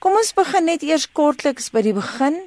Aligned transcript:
Kom 0.00 0.14
ons 0.16 0.30
begin 0.32 0.64
net 0.64 0.80
eers 0.80 1.02
kortliks 1.12 1.66
by 1.74 1.82
die 1.84 1.92
begin. 1.92 2.38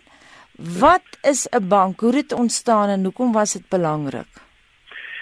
Wat 0.82 1.18
is 1.32 1.46
'n 1.54 1.68
bank? 1.70 2.00
Hoe 2.00 2.16
het 2.16 2.30
dit 2.30 2.40
ontstaan 2.40 2.90
en 2.90 3.04
hoekom 3.04 3.32
was 3.32 3.54
dit 3.54 3.70
belangrik? 3.70 4.32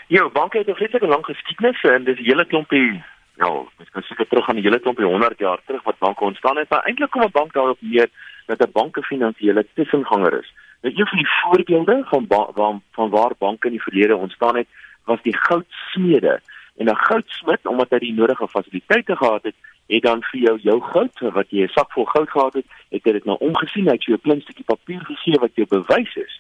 Ja, 0.07 0.29
banke 0.29 0.57
het 0.57 0.67
'n 0.67 0.79
vreeslike 0.79 1.07
lang 1.07 1.25
geskiedenis 1.25 1.81
en 1.83 2.03
dis 2.03 2.19
'n 2.19 2.23
hele 2.23 2.45
klompie 2.45 3.03
ja, 3.35 3.49
mens 3.77 3.89
kan 3.91 4.01
seker 4.01 4.27
terug 4.27 4.49
aan 4.49 4.55
'n 4.55 4.63
hele 4.63 4.79
klompie 4.79 5.05
100 5.05 5.39
jaar 5.39 5.59
terug 5.65 5.83
wat 5.83 5.97
banke 5.99 6.23
ontstaan 6.23 6.57
het. 6.57 6.69
Maar 6.69 6.83
eintlik 6.83 7.09
kom 7.09 7.21
'n 7.21 7.31
bank 7.31 7.53
daarop 7.53 7.81
neer 7.81 8.09
dat 8.45 8.61
'n 8.61 8.71
bank 8.71 8.97
'n 8.97 9.03
finansiële 9.03 9.67
tussenganger 9.73 10.33
is. 10.39 10.53
Nou 10.81 10.95
een 10.95 11.07
van 11.07 11.17
die 11.17 11.31
voorbeelde 11.41 12.03
van 12.05 12.25
van 12.55 12.81
van 12.91 13.09
waar 13.09 13.33
banke 13.37 13.67
in 13.67 13.73
die 13.73 13.83
verlede 13.87 14.15
ontstaan 14.15 14.55
het, 14.55 14.67
was 15.03 15.21
die 15.21 15.37
goudsmede. 15.37 16.41
En 16.77 16.85
'n 16.85 16.95
goudsmid, 16.95 17.65
omdat 17.67 17.89
hy 17.89 17.99
die 17.99 18.13
nodige 18.13 18.47
fasiliteite 18.47 19.15
gehad 19.15 19.43
het, 19.43 19.55
het 19.91 20.03
dan 20.07 20.23
vir 20.31 20.39
jou 20.39 20.55
jou 20.63 20.77
goud 20.93 21.23
wat 21.35 21.49
jy 21.49 21.63
'n 21.63 21.75
sak 21.77 21.91
vol 21.91 22.05
goud 22.05 22.29
gehad 22.29 22.53
het, 22.53 22.67
het 22.89 23.03
dit 23.03 23.25
nou 23.25 23.37
omgesien 23.39 23.89
uit 23.89 24.03
so 24.03 24.13
'n 24.13 24.25
klein 24.25 24.41
stukkie 24.41 24.65
papier 24.65 25.01
gegee 25.05 25.39
wat 25.39 25.55
jou 25.55 25.67
bewys 25.67 26.15
is 26.15 26.33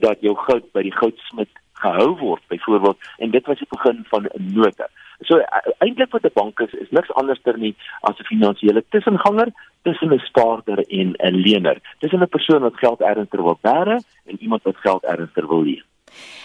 dat 0.00 0.20
jou 0.20 0.36
goud 0.36 0.64
by 0.72 0.82
die 0.82 0.96
goudsmid 1.00 1.48
gehou 1.72 2.16
word 2.18 2.42
byvoorbeeld 2.48 2.98
en 3.18 3.30
dit 3.30 3.46
was 3.46 3.58
die 3.58 3.70
begin 3.70 4.04
van 4.08 4.24
'n 4.24 4.52
nota. 4.54 4.88
So 5.20 5.40
eintlik 5.78 6.10
wat 6.10 6.24
'n 6.24 6.34
bank 6.34 6.60
is 6.60 6.72
is 6.72 6.90
niks 6.90 7.12
anders 7.12 7.40
ter 7.42 7.58
nie 7.58 7.74
as 8.00 8.18
'n 8.18 8.24
finansiële 8.24 8.84
tussenganger 8.88 9.48
tussen 9.82 10.12
'n 10.12 10.18
spaarder 10.18 10.78
en 10.88 11.14
'n 11.18 11.34
lener. 11.34 11.76
Dis 11.98 12.12
'n 12.12 12.28
persoon 12.28 12.60
wat 12.60 12.76
geld 12.76 13.00
ergens 13.00 13.30
ter 13.30 13.42
wil 13.42 13.58
bære 13.62 14.02
en 14.24 14.36
iemand 14.40 14.62
wat 14.62 14.76
geld 14.76 15.04
ergens 15.04 15.32
ter 15.32 15.48
wil 15.48 15.62
leen. 15.62 15.84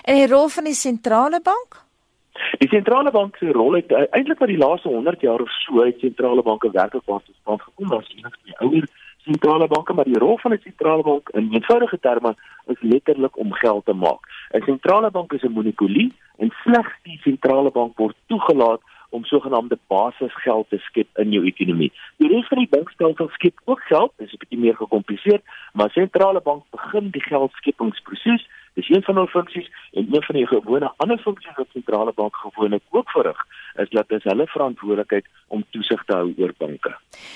En 0.03 0.15
die 0.15 0.27
rol 0.27 0.47
van 0.47 0.63
die 0.63 0.73
sentrale 0.73 1.41
bank? 1.41 1.82
Die 2.61 2.69
sentrale 2.69 3.11
bank 3.11 3.37
se 3.37 3.51
rol 3.51 3.73
het 3.77 3.91
uh, 3.91 4.05
eintlik 4.11 4.39
vir 4.41 4.47
die 4.47 4.57
laaste 4.57 4.89
100 4.89 5.21
jaar 5.21 5.41
of 5.41 5.49
so 5.61 5.81
uit 5.81 5.99
sentrale 5.99 6.41
banke 6.41 6.71
werklik 6.71 7.05
pas 7.05 7.23
gespan 7.25 7.59
gekom. 7.59 7.89
Daar's 7.89 8.13
enige 8.15 8.39
die 8.43 8.57
ouer 8.57 8.87
sentrale 9.23 9.67
banke, 9.67 9.93
maar 9.93 10.09
die 10.09 10.19
rol 10.19 10.37
van 10.37 10.53
'n 10.53 10.59
sentrale 10.63 11.03
bank 11.03 11.29
in 11.29 11.51
eenvoudige 11.51 11.99
terme 11.99 12.35
is 12.65 12.81
letterlik 12.81 13.37
om 13.37 13.53
geld 13.53 13.85
te 13.85 13.93
maak. 13.93 14.21
'n 14.51 14.63
Sentrale 14.65 15.11
bank 15.11 15.33
is 15.33 15.43
'n 15.43 15.51
monopolie 15.51 16.11
en 16.37 16.53
slegs 16.63 16.93
die 17.03 17.19
sentrale 17.23 17.71
bank 17.71 17.97
word 17.97 18.15
toegelaat 18.27 18.81
om 19.13 19.25
sogenaamde 19.29 19.77
basisgeld 19.87 20.69
te 20.69 20.79
skep 20.87 21.21
in 21.21 21.31
jou 21.35 21.45
ekonomie. 21.45 21.91
Die 22.17 22.31
res 22.31 22.49
van 22.49 22.63
die 22.63 22.71
bankstelsel 22.71 23.29
skep 23.37 23.61
ook 23.65 23.85
geld, 23.91 24.11
dis 24.17 24.33
'n 24.33 24.41
bietjie 24.41 24.59
meer 24.65 24.75
gekompliseer, 24.75 25.41
maar 25.73 25.91
sentrale 25.91 26.41
bank 26.41 26.63
begin 26.71 27.09
die 27.09 27.25
geldskepingsproses 27.29 28.49
Dis 28.73 28.89
een 28.89 29.03
van 29.03 29.15
hul 29.15 29.27
funksies 29.27 29.69
en 29.91 30.07
een 30.09 30.23
van 30.23 30.35
die 30.35 30.47
gewone 30.47 30.93
ander 30.97 31.17
funksies 31.17 31.55
wat 31.55 31.67
sentrale 31.71 32.13
bank 32.15 32.35
gewoonlik 32.35 32.81
ook 32.89 33.09
verrig, 33.09 33.45
is 33.73 33.89
dat 33.89 34.09
dit 34.09 34.23
hulle 34.23 34.47
verantwoordelikheid 34.47 35.27
om 35.47 35.65
toesig 35.69 36.03
te 36.05 36.15
hou 36.15 36.33
oor 36.37 36.53
banke. 36.57 36.95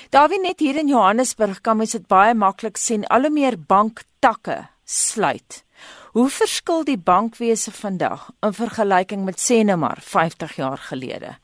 Daarwie 0.09 0.41
net 0.41 0.59
hier 0.59 0.79
in 0.81 0.89
Johannesburg 0.89 1.61
kan 1.61 1.77
mens 1.77 1.93
dit 1.93 2.07
baie 2.07 2.33
maklik 2.33 2.77
sien, 2.77 3.05
al 3.05 3.29
hoe 3.29 3.33
meer 3.33 3.59
banktakke 3.67 4.63
sluit. 4.83 5.63
Hoe 6.17 6.29
verskil 6.29 6.83
die 6.83 6.97
bankwese 6.97 7.71
vandag 7.71 8.29
in 8.41 8.53
vergelyking 8.57 9.25
met 9.25 9.37
sê 9.37 9.61
nou 9.61 9.77
maar 9.77 10.01
50 10.01 10.55
jaar 10.55 10.77
gelede? 10.89 11.37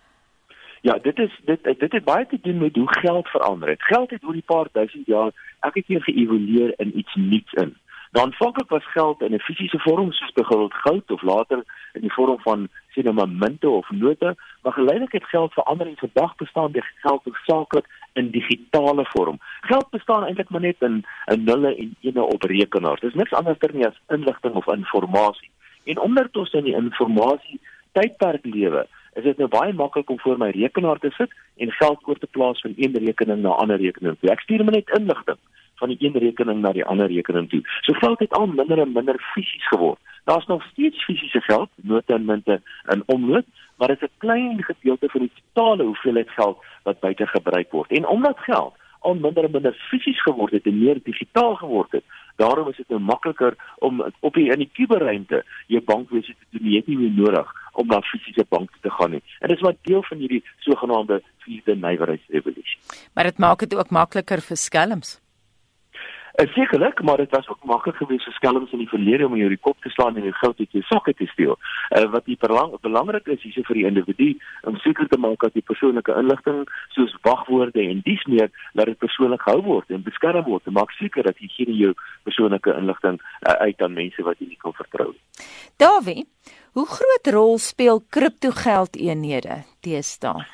Ja, 0.84 0.98
dit 1.02 1.20
is 1.20 1.40
dit 1.46 1.64
dit 1.64 1.92
het 1.92 2.04
baie 2.04 2.26
te 2.28 2.38
doen 2.42 2.58
met 2.58 2.76
hoe 2.76 2.94
geld 2.94 3.28
verander 3.28 3.70
het. 3.70 3.84
Geld 3.84 4.10
het 4.10 4.24
oor 4.24 4.34
die 4.34 4.44
paar 4.46 4.68
duisend 4.72 5.06
jaar 5.06 5.32
elke 5.60 5.84
keer 5.84 6.04
geëvolueer 6.04 6.74
in 6.78 6.98
iets 6.98 7.16
nuuts 7.16 7.54
in. 7.54 7.78
Dan 8.12 8.24
aanvanklik 8.24 8.70
was 8.70 8.92
geld 8.92 9.22
in 9.22 9.34
'n 9.34 9.40
fisiese 9.40 9.80
vorm 9.80 10.12
soos 10.12 10.32
byvoorbeeld 10.32 10.74
goud 10.74 11.12
of 11.12 11.22
later 11.22 11.64
in 11.94 12.02
die 12.02 12.14
vorm 12.14 12.40
van 12.40 12.68
sien 12.90 13.04
nou 13.04 13.16
maar 13.16 13.30
munte 13.30 13.70
of 13.70 13.90
note, 13.90 14.36
maar 14.62 14.74
geleidelik 14.74 15.12
het 15.12 15.26
geld 15.26 15.54
verander 15.54 15.88
en 15.88 15.98
vandag 15.98 16.36
bestaan 16.36 16.72
die 16.72 16.84
geld 16.96 17.24
hoofsaaklik 17.24 17.88
in 18.14 18.30
digitale 18.30 19.06
vorm. 19.06 19.40
Geld 19.62 19.90
bestaan 19.90 20.24
eintlik 20.24 20.50
maar 20.50 20.62
net 20.62 20.76
in 20.80 21.06
'n 21.26 21.44
nulle 21.44 21.76
en 21.76 21.96
ene 22.02 22.22
op 22.22 22.44
rekenaars. 22.44 23.00
Dis 23.00 23.14
niks 23.14 23.34
anders 23.34 23.58
nie 23.74 23.88
as 23.88 24.02
inligting 24.08 24.54
of 24.54 24.68
inligting. 24.68 25.50
En 25.84 25.98
omdat 26.00 26.36
ons 26.38 26.52
in 26.52 26.64
die 26.64 26.76
inligting 26.76 27.60
tydperk 27.92 28.46
lewe, 28.46 28.88
is 29.14 29.24
dit 29.24 29.38
nou 29.38 29.50
baie 29.50 29.74
maklik 29.74 30.10
om 30.10 30.20
voor 30.20 30.38
my 30.38 30.50
rekenaar 30.50 31.00
te 31.00 31.12
sit 31.18 31.32
en 31.58 31.72
geld 31.72 32.08
oor 32.08 32.18
te 32.20 32.28
plaas 32.28 32.62
van 32.62 32.74
een 32.76 32.98
rekening 33.06 33.42
na 33.42 33.50
'n 33.50 33.62
ander 33.64 33.78
rekening. 33.78 34.18
Ek 34.22 34.40
stuur 34.40 34.64
maar 34.64 34.74
net 34.74 34.90
inligting 35.00 35.38
van 35.76 35.90
die 35.90 35.98
een 36.00 36.18
rekening 36.18 36.62
na 36.62 36.72
die 36.72 36.86
ander 36.86 37.08
rekening 37.08 37.50
toe. 37.50 37.62
So 37.82 37.94
geld 37.94 38.20
het 38.20 38.34
al 38.34 38.48
minder 38.48 38.80
en 38.80 38.92
minder 38.92 39.18
fisies 39.34 39.68
geword. 39.68 40.00
Daar's 40.24 40.46
nog 40.46 40.64
steeds 40.64 41.04
fisiese 41.04 41.42
geld, 41.42 41.70
note 41.76 42.14
en 42.14 42.26
munte 42.26 42.62
in 42.88 43.04
omloop, 43.06 43.46
maar 43.78 43.88
dit 43.88 44.02
is 44.02 44.08
'n 44.08 44.18
klein 44.18 44.64
gedeelte 44.64 45.10
van 45.10 45.22
die 45.22 45.32
totale 45.54 45.84
hoeveelheid 45.84 46.30
geld 46.30 46.58
wat 46.84 47.00
buite 47.00 47.28
gebruik 47.28 47.72
word. 47.72 47.92
En 47.92 48.08
omdat 48.08 48.40
geld 48.40 48.74
al 49.00 49.16
minder 49.16 49.44
en 49.44 49.52
minder 49.52 49.74
fisies 49.90 50.22
geword 50.22 50.54
het 50.54 50.66
en 50.66 50.80
meer 50.80 51.00
digitaal 51.04 51.56
geword 51.56 51.92
het, 51.92 52.04
daarom 52.36 52.70
is 52.70 52.78
dit 52.78 52.90
nou 52.90 53.02
makliker 53.02 53.56
om 53.78 54.04
op 54.20 54.34
die 54.34 54.52
in 54.52 54.58
die 54.58 54.70
kuberruimte 54.74 55.44
jou 55.68 55.82
bankwese 55.84 56.34
te 56.40 56.58
doen. 56.58 56.70
Jy 56.70 56.76
het 56.76 56.88
nie 56.88 56.98
meer 56.98 57.12
nodig 57.12 57.63
om 57.74 57.88
na 57.88 58.02
fisiese 58.02 58.46
banke 58.50 58.80
te 58.82 58.90
gaan 58.90 59.12
nie. 59.18 59.24
En 59.40 59.48
dit 59.48 59.58
is 59.58 59.64
maar 59.64 59.76
deel 59.82 60.04
van 60.04 60.18
hierdie 60.18 60.44
sogenaamde 60.60 61.22
vierde 61.46 61.76
nywerheidsrevolusie. 61.76 62.80
Maar 63.14 63.32
dit 63.32 63.38
maak 63.38 63.60
dit 63.60 63.76
ook 63.76 63.90
makliker 63.90 64.42
vir 64.42 64.58
skelms. 64.58 65.20
Uh, 66.42 66.54
Sekerlik, 66.54 67.02
maar 67.02 67.18
dit 67.18 67.30
was 67.30 67.48
ook 67.48 67.64
maklik 67.64 67.96
geweest 67.96 68.24
vir 68.24 68.34
skelms 68.34 68.72
in 68.72 68.78
die 68.82 68.90
verlede 68.90 69.26
om 69.26 69.36
jou 69.38 69.50
die 69.50 69.60
kop 69.62 69.78
te 69.82 69.90
slaan 69.90 70.16
en 70.18 70.24
jou 70.26 70.34
geld 70.34 70.60
uit 70.60 70.72
jou 70.72 70.82
sakke 70.84 71.14
te 71.14 71.28
steel. 71.30 71.60
Uh, 71.98 72.08
wat 72.10 72.26
die 72.26 72.38
belang, 72.42 72.74
belangrik 72.82 73.28
is 73.28 73.44
hierse 73.46 73.62
vir 73.68 73.78
die 73.78 73.86
individu 73.86 74.30
om 74.66 74.80
seker 74.82 75.06
te 75.12 75.20
maak 75.22 75.46
dat 75.46 75.54
die 75.54 75.62
persoonlike 75.62 76.16
inligting 76.18 76.64
soos 76.96 77.14
wagwoorde 77.22 77.86
en 77.86 78.02
dies 78.08 78.26
meer 78.26 78.50
dat 78.74 78.90
dit 78.90 78.98
persoonlik 78.98 79.46
gehou 79.46 79.62
word 79.62 79.94
en 79.94 80.02
beskerm 80.02 80.42
word. 80.50 80.74
Maak 80.74 80.98
seker 80.98 81.30
dat 81.30 81.38
jy 81.38 81.52
geen 81.54 81.78
jou 81.78 81.94
persoonlike 82.26 82.74
inligting 82.82 83.22
uh, 83.22 83.54
uit 83.54 83.86
aan 83.86 83.94
mense 83.94 84.26
wat 84.26 84.42
jy 84.42 84.50
nie 84.56 84.62
kan 84.66 84.74
vertrou 84.82 85.12
nie. 85.14 85.46
Dawie, 85.78 86.26
hoe 86.74 86.86
groot 86.86 87.28
rol 87.34 87.58
speel 87.58 88.02
kriptogeldeenhede 88.10 89.64
teenoor 89.80 90.48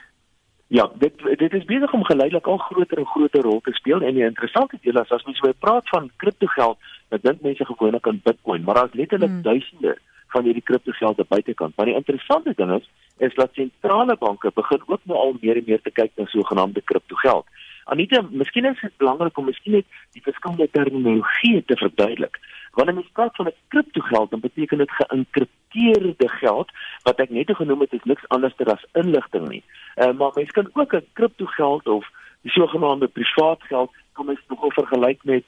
Ja, 0.67 0.91
dit 1.01 1.13
dit 1.37 1.53
is 1.53 1.65
besig 1.65 1.93
om 1.93 2.03
geleidelik 2.05 2.47
al 2.47 2.57
groter 2.57 2.97
en 2.97 3.05
groter 3.05 3.41
rol 3.41 3.61
te 3.63 3.73
speel 3.73 4.01
en 4.01 4.13
die 4.13 4.25
interessante 4.25 4.77
deel 4.81 4.99
is 5.01 5.11
as 5.11 5.23
mens 5.25 5.39
weer 5.39 5.55
praat 5.59 5.89
van 5.89 6.11
kriptogeld, 6.15 6.77
dan 7.09 7.19
dink 7.21 7.41
mense 7.41 7.65
gewoonlik 7.65 8.07
aan 8.07 8.21
Bitcoin, 8.23 8.63
maar 8.63 8.75
daar's 8.75 8.93
letterlik 8.93 9.29
hmm. 9.29 9.41
duisende 9.41 9.97
van 10.27 10.43
hierdie 10.43 10.63
kriptogelde 10.63 11.25
buitekant. 11.27 11.75
Maar 11.75 11.85
die 11.85 11.95
interessante 11.95 12.53
ding 12.55 12.71
is 12.75 12.89
is 13.17 13.35
dat 13.35 13.49
sentrale 13.53 14.15
banke 14.19 14.51
begin 14.53 14.81
ook 14.85 15.01
nou 15.03 15.19
al 15.19 15.33
meer 15.41 15.57
en 15.57 15.63
meer 15.65 15.81
te 15.81 15.91
kyk 15.91 16.11
na 16.15 16.25
sogenaamde 16.25 16.81
kriptogeld. 16.81 17.45
Anita, 17.89 18.21
miskien 18.29 18.65
is 18.65 18.81
dit 18.81 18.97
belangrik 19.01 19.37
om 19.37 19.47
miskien 19.49 19.79
net 19.79 19.85
die 20.13 20.21
verskillende 20.21 20.69
terminologie 20.71 21.63
te 21.65 21.77
verduidelik. 21.79 22.37
Wanneer 22.77 22.95
mens 22.99 23.09
praat 23.17 23.35
van 23.35 23.47
'n 23.47 23.55
kriptogeld, 23.67 24.29
dan 24.29 24.39
beteken 24.39 24.77
dit 24.77 24.91
geïnkripteerde 24.91 26.29
geld 26.41 26.69
wat 27.03 27.19
ek 27.19 27.29
net 27.29 27.55
genoem 27.55 27.79
het 27.79 27.93
is 27.93 28.03
niks 28.03 28.27
anders 28.27 28.57
as 28.57 28.85
inligting 28.93 29.47
nie. 29.49 29.63
Uh, 29.95 30.11
maar 30.11 30.31
mens 30.35 30.51
kan 30.51 30.69
ook 30.73 30.93
'n 30.93 31.07
kriptogeld 31.13 31.87
of 31.87 32.05
die 32.41 32.51
sogenaamde 32.51 33.07
privaat 33.07 33.63
geld 33.63 33.91
kom 34.13 34.25
mens 34.25 34.41
nogal 34.47 34.71
vergelyk 34.71 35.23
met 35.23 35.45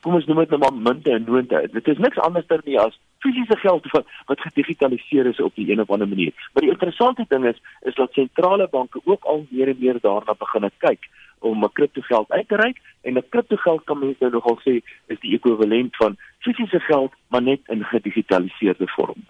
kom 0.00 0.14
ons 0.14 0.26
noem 0.26 0.42
dit 0.44 0.50
nou 0.50 0.60
maar 0.62 0.74
munte 0.74 1.12
en 1.12 1.24
note. 1.26 1.60
Dit 1.72 1.88
is 1.88 1.98
niks 1.98 2.18
anders 2.18 2.46
nie 2.64 2.78
as 2.78 2.98
fisiese 3.24 3.56
geld 3.58 3.86
wat 3.92 4.06
wat 4.26 4.40
gedigitaliseer 4.40 5.26
is 5.26 5.40
op 5.40 5.54
die 5.54 5.70
een 5.70 5.80
of 5.80 5.90
ander 5.90 6.08
manier. 6.08 6.32
Maar 6.52 6.62
die 6.62 6.72
interessante 6.72 7.24
ding 7.28 7.46
is 7.46 7.60
is 7.80 7.94
dat 7.94 8.12
sentrale 8.12 8.68
banke 8.70 9.00
ook 9.04 9.24
al 9.24 9.46
meer 9.50 9.68
en 9.68 9.80
meer 9.80 9.98
daarna 10.00 10.34
begin 10.38 10.70
kyk 10.78 11.08
om 11.38 11.64
'n 11.64 11.72
kriptogeld 11.72 12.30
uit 12.30 12.48
te 12.48 12.56
reik 12.56 12.78
en 13.02 13.16
'n 13.16 13.28
kriptogeld 13.28 13.84
kan 13.84 13.98
mense 13.98 14.16
nou 14.20 14.32
nogal 14.32 14.58
sê 14.66 14.82
is 15.06 15.20
die 15.20 15.34
ekwivalent 15.34 15.96
van 15.96 16.16
fisiese 16.38 16.80
geld 16.80 17.12
maar 17.28 17.42
net 17.42 17.60
in 17.66 17.84
gedigitaliseerde 17.84 18.86
vorm. 18.86 19.26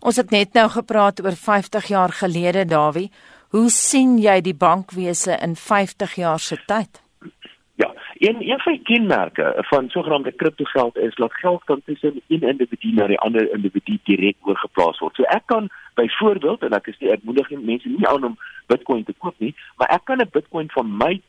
Ons 0.00 0.16
het 0.16 0.30
net 0.30 0.52
nou 0.52 0.68
gepraat 0.68 1.24
oor 1.24 1.36
50 1.36 1.86
jaar 1.86 2.12
gelede 2.12 2.64
Dawie. 2.64 3.10
Hoe 3.48 3.70
sien 3.70 4.18
jy 4.18 4.40
die 4.40 4.54
bankwese 4.54 5.38
in 5.42 5.56
50 5.56 6.14
jaar 6.14 6.38
se 6.38 6.56
tyd? 6.66 7.05
Een 8.26 8.50
een 8.50 8.60
van 8.60 8.72
die 8.72 8.82
kenmerke 8.82 9.54
van 9.56 9.88
sogenaamde 9.88 10.32
kriptogeld 10.32 10.96
is 10.96 11.14
dat 11.14 11.32
geld 11.32 11.64
kan 11.64 11.82
tussen 11.84 12.20
een 12.28 12.40
individu 12.42 12.92
na 12.92 13.06
die 13.06 13.18
ander 13.18 13.52
individu 13.52 13.98
direk 14.02 14.36
oorgeplaas 14.42 14.98
word. 14.98 15.14
So 15.14 15.22
ek 15.22 15.42
kan 15.44 15.68
byvoorbeeld 15.94 16.62
en 16.62 16.74
ek 16.74 16.86
is 16.86 16.98
nie 16.98 17.12
ek 17.14 17.22
moedig 17.22 17.50
mense 17.50 17.88
nie 17.88 18.08
aan 18.08 18.24
om 18.24 18.38
Bitcoin 18.66 19.04
te 19.04 19.14
koop 19.18 19.38
nie, 19.38 19.54
maar 19.76 19.88
ek 19.94 20.04
kan 20.04 20.18
'n 20.18 20.28
Bitcoin 20.32 20.70
van 20.74 20.96
my 20.96 21.20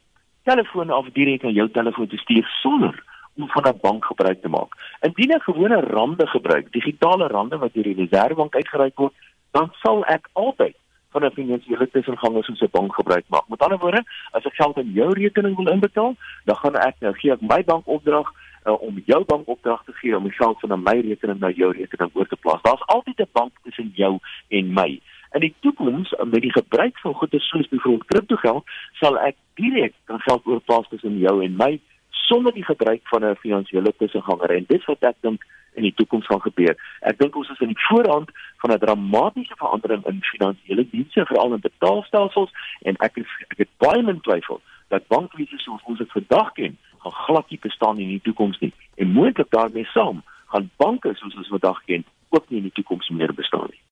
telefoon 0.43 0.89
af 0.89 1.05
direk 1.13 1.43
na 1.43 1.49
jou 1.49 1.69
telefoon 1.69 2.07
te 2.07 2.17
stuur 2.17 2.49
sonder 2.61 3.03
om 3.35 3.49
van 3.49 3.67
'n 3.67 3.79
bank 3.81 4.05
gebruik 4.05 4.41
te 4.41 4.49
maak. 4.49 4.73
Indien 5.01 5.31
ek 5.31 5.43
gewone 5.43 5.81
rande 5.81 6.27
gebruik, 6.27 6.71
digitale 6.71 7.27
rande 7.27 7.57
wat 7.57 7.73
deur 7.73 7.83
die 7.83 7.99
Reserwebank 8.05 8.55
uitgereik 8.55 8.97
word, 8.97 9.13
dan 9.51 9.71
sal 9.83 10.05
ek 10.05 10.29
altyd 10.33 10.75
van 11.11 11.25
'n 11.25 11.31
finansiële 11.31 11.89
tussenganger 11.89 12.43
soos 12.43 12.61
'n 12.61 12.71
bank 12.71 12.95
gebruik 12.95 13.25
maak. 13.27 13.47
Met 13.47 13.61
ander 13.61 13.77
woorde, 13.77 14.03
as 14.31 14.45
ek 14.45 14.55
geld 14.55 14.77
in 14.77 14.91
jou 14.91 15.13
rekening 15.13 15.55
wil 15.55 15.67
inbetaal, 15.67 16.15
dan 16.45 16.55
gaan 16.55 16.75
ek 16.75 16.95
nou 16.99 17.13
gee 17.13 17.31
ek 17.31 17.41
my 17.41 17.63
bankopdrag 17.63 18.31
uh, 18.65 18.81
om 18.81 19.01
jou 19.05 19.23
bankopdrag 19.25 19.83
te 19.83 19.93
gee 19.93 20.17
om 20.17 20.23
die 20.23 20.31
geld 20.31 20.59
van 20.59 20.83
my 20.83 20.99
rekening 20.99 21.39
na 21.39 21.49
jou 21.49 21.71
rekening 21.71 22.11
oor 22.13 22.27
te 22.27 22.35
plaas. 22.35 22.61
Daar's 22.61 22.85
altyd 22.85 23.19
'n 23.19 23.29
bank 23.31 23.51
tussen 23.63 23.91
jou 23.95 24.19
en 24.47 24.73
my. 24.73 25.01
In 25.31 25.39
die 25.39 25.55
toekoms 25.59 26.13
met 26.23 26.41
die 26.41 26.51
gebruik 26.51 26.99
van 26.99 27.13
goeder 27.13 27.41
soos 27.41 27.67
byvoorbeeld 27.67 28.05
kriptogeld, 28.05 28.63
sal 28.91 29.19
ek 29.19 29.35
direk 29.55 29.93
kan 30.05 30.19
geld 30.19 30.45
oorplaas 30.45 30.87
tussen 30.89 31.17
jou 31.17 31.43
en 31.43 31.55
my 31.55 31.79
sonder 32.27 32.53
die 32.53 32.65
gebruik 32.65 33.03
van 33.03 33.25
'n 33.25 33.35
finansiële 33.35 33.93
tussenganger 33.97 34.51
en 34.51 34.65
dit 34.67 34.85
wat 34.85 35.03
ek 35.11 35.15
dink 35.21 35.45
in 35.73 35.83
die 35.83 35.93
toekoms 35.93 36.25
gaan 36.25 36.41
gebeur. 36.41 36.75
Ek 36.99 37.17
dink 37.17 37.35
ons 37.35 37.49
is 37.49 37.59
in 37.59 37.73
die 37.73 37.85
voorhand 37.87 38.29
van 38.61 38.71
'n 38.71 38.79
dramatiese 38.79 39.55
verandering 39.55 40.05
in 40.05 40.21
finansiële 40.21 40.85
dienste, 40.89 41.25
veral 41.25 41.53
in 41.53 41.67
betaalstelsels 41.69 42.51
en 42.81 42.95
ek 43.07 43.17
is 43.17 43.29
ek 43.47 43.57
het 43.57 43.71
baie 43.77 44.01
min 44.03 44.21
twyfel 44.21 44.61
dat 44.87 45.07
bankwese 45.07 45.57
soos 45.57 45.83
ons 45.83 45.97
dit 45.97 46.11
vandag 46.11 46.51
ken, 46.51 46.77
gaan 46.97 47.11
glad 47.11 47.49
nie 47.49 47.59
bestaan 47.59 47.99
in 47.99 48.07
die 48.07 48.21
toekoms 48.21 48.59
nie. 48.59 48.73
En 48.95 49.11
moontlik 49.11 49.49
daarmee 49.49 49.85
saam 49.85 50.23
gaan 50.47 50.71
banke 50.77 51.13
soos 51.13 51.35
ons 51.35 51.47
vandag 51.47 51.83
ken 51.85 52.05
ook 52.29 52.49
nie 52.49 52.57
in 52.57 52.67
die 52.69 52.77
toekoms 52.79 53.09
meer 53.09 53.33
bestaan 53.33 53.67
nie. 53.69 53.86